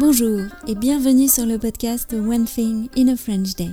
[0.00, 3.68] Bonjour et bienvenue sur le podcast One Thing in a French Day.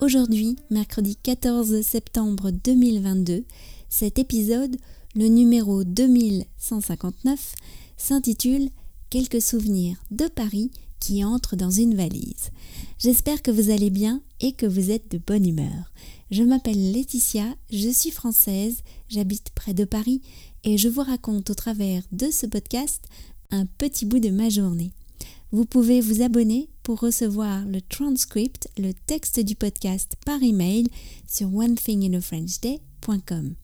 [0.00, 3.44] Aujourd'hui, mercredi 14 septembre 2022,
[3.90, 4.74] cet épisode,
[5.14, 7.54] le numéro 2159,
[7.98, 8.70] s'intitule
[9.10, 10.70] Quelques souvenirs de Paris
[11.00, 12.50] qui entrent dans une valise.
[12.98, 15.92] J'espère que vous allez bien et que vous êtes de bonne humeur.
[16.30, 18.78] Je m'appelle Laetitia, je suis française,
[19.10, 20.22] j'habite près de Paris
[20.64, 23.04] et je vous raconte au travers de ce podcast
[23.50, 24.92] un petit bout de ma journée.
[25.50, 30.88] Vous pouvez vous abonner pour recevoir le transcript, le texte du podcast par email
[31.26, 33.54] sur onethinginafrenchday.com.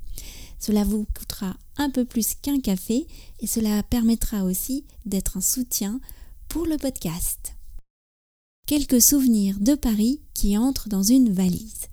[0.59, 3.07] Cela vous coûtera un peu plus qu'un café
[3.41, 6.01] et cela permettra aussi d'être un soutien
[6.49, 7.55] pour le podcast.
[8.67, 11.89] Quelques souvenirs de Paris qui entrent dans une valise.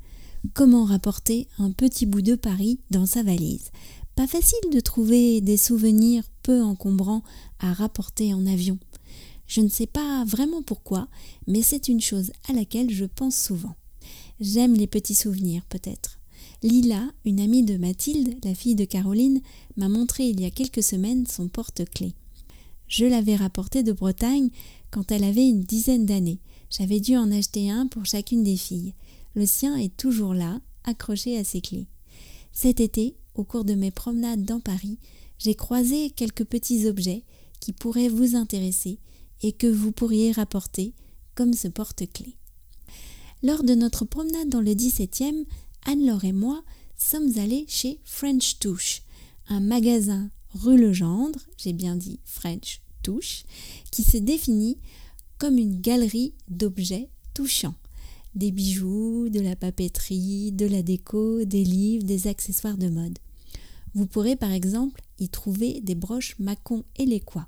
[0.53, 3.71] Comment rapporter un petit bout de Paris dans sa valise?
[4.15, 7.23] Pas facile de trouver des souvenirs peu encombrants
[7.59, 8.79] à rapporter en avion.
[9.51, 11.09] Je ne sais pas vraiment pourquoi,
[11.45, 13.75] mais c'est une chose à laquelle je pense souvent.
[14.39, 16.19] J'aime les petits souvenirs peut-être.
[16.63, 19.41] Lila, une amie de Mathilde, la fille de Caroline,
[19.75, 22.13] m'a montré il y a quelques semaines son porte-clés.
[22.87, 24.51] Je l'avais rapporté de Bretagne
[24.89, 26.39] quand elle avait une dizaine d'années.
[26.69, 28.93] J'avais dû en acheter un pour chacune des filles.
[29.35, 31.87] Le sien est toujours là, accroché à ses clés.
[32.53, 34.97] Cet été, au cours de mes promenades dans Paris,
[35.39, 37.25] j'ai croisé quelques petits objets
[37.59, 38.97] qui pourraient vous intéresser
[39.41, 40.93] et que vous pourriez rapporter
[41.35, 42.37] comme ce porte-clés.
[43.43, 45.45] Lors de notre promenade dans le 17e,
[45.85, 46.63] Anne-Laure et moi
[46.95, 49.01] sommes allés chez French Touche,
[49.47, 53.43] un magasin rue Legendre, j'ai bien dit French Touche,
[53.91, 54.77] qui se définit
[55.37, 57.75] comme une galerie d'objets touchants.
[58.35, 63.17] Des bijoux, de la papeterie, de la déco, des livres, des accessoires de mode.
[63.93, 67.47] Vous pourrez par exemple y trouver des broches Macon et Léquois,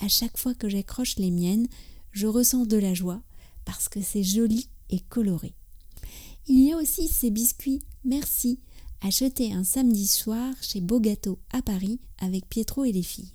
[0.00, 1.68] à chaque fois que j'accroche les miennes,
[2.12, 3.22] je ressens de la joie
[3.64, 5.54] parce que c'est joli et coloré.
[6.46, 8.58] Il y a aussi ces biscuits Merci
[9.02, 13.32] achetés un samedi soir chez Beau Gâteau à Paris avec Pietro et les filles.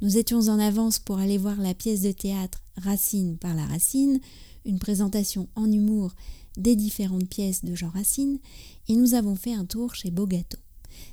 [0.00, 4.20] Nous étions en avance pour aller voir la pièce de théâtre Racine par la Racine,
[4.64, 6.14] une présentation en humour
[6.56, 8.38] des différentes pièces de Jean Racine,
[8.88, 10.58] et nous avons fait un tour chez Beau Gâteau.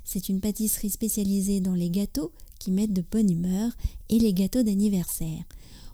[0.04, 3.72] C'est une pâtisserie spécialisée dans les gâteaux qui mettent de bonne humeur
[4.10, 5.44] et les gâteaux d'anniversaire.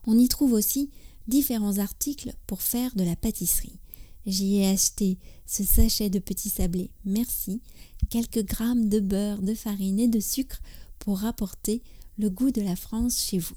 [0.06, 0.90] On y trouve aussi
[1.28, 3.80] différents articles pour faire de la pâtisserie.
[4.26, 7.62] J'y ai acheté ce sachet de petits sablés, merci,
[8.10, 10.62] quelques grammes de beurre, de farine et de sucre
[11.00, 11.82] pour rapporter
[12.18, 13.56] le goût de la France chez vous.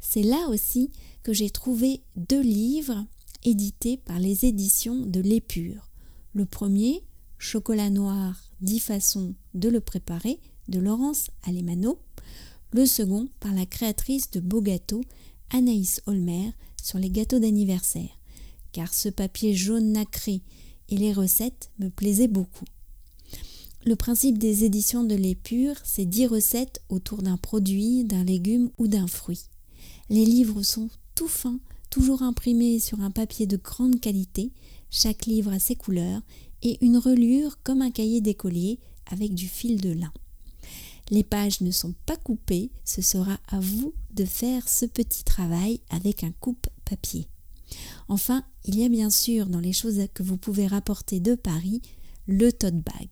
[0.00, 0.90] C'est là aussi
[1.22, 3.04] que j'ai trouvé deux livres
[3.44, 5.90] édités par les éditions de l'Épure.
[6.34, 7.04] Le premier,
[7.38, 11.98] Chocolat noir, 10 façons de le préparer, de Laurence Alemano,
[12.72, 15.02] le second par la créatrice de beaux gâteaux,
[15.50, 16.50] Anaïs Holmer,
[16.82, 18.10] sur les gâteaux d'anniversaire,
[18.72, 20.42] car ce papier jaune nacré
[20.88, 22.64] et les recettes me plaisaient beaucoup.
[23.84, 28.88] Le principe des éditions de l'épure, c'est 10 recettes autour d'un produit, d'un légume ou
[28.88, 29.44] d'un fruit.
[30.10, 31.60] Les livres sont tout fins,
[31.90, 34.52] toujours imprimés sur un papier de grande qualité,
[34.90, 36.22] chaque livre a ses couleurs
[36.62, 40.12] et une relure comme un cahier d'écolier avec du fil de lin.
[41.10, 45.80] Les pages ne sont pas coupées, ce sera à vous de faire ce petit travail
[45.88, 47.28] avec un coupe-papier.
[48.08, 51.80] Enfin, il y a bien sûr dans les choses que vous pouvez rapporter de Paris
[52.26, 53.08] le tote bag.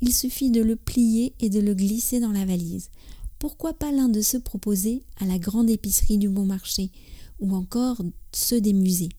[0.00, 2.90] Il suffit de le plier et de le glisser dans la valise.
[3.38, 6.90] Pourquoi pas l'un de ceux proposés à la grande épicerie du bon marché?
[7.40, 8.00] Ou encore
[8.32, 9.10] ceux des musées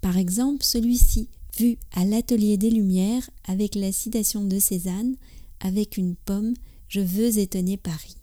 [0.00, 5.16] Par exemple, celui-ci, vu à l'atelier des Lumières avec la citation de Cézanne,
[5.60, 6.54] avec une pomme,
[6.88, 8.16] je veux étonner Paris.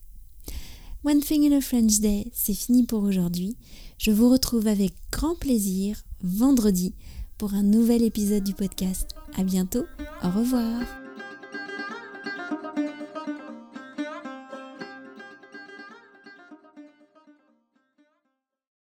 [1.06, 3.58] One Thing in a French Day, c'est fini pour aujourd'hui.
[3.98, 6.94] Je vous retrouve avec grand plaisir vendredi
[7.38, 9.10] pour un nouvel épisode du podcast.
[9.36, 9.84] À bientôt,
[10.24, 11.03] au revoir.